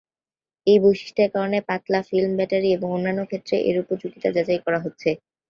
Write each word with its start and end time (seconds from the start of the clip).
এই 0.67 0.77
বৈশিষ্ট্যের 0.83 1.29
কারণে 1.33 1.57
পাতলা 1.69 1.99
ফিল্ম 2.09 2.31
ব্যাটারি 2.37 2.69
এবং 2.71 2.87
অন্যান্য 2.91 3.21
ক্ষেত্রে 3.29 3.55
এর 3.69 3.75
উপযোগিতা 3.83 4.29
যাচাই 4.35 4.59
করা 4.65 4.79
হচ্ছে। 4.85 5.09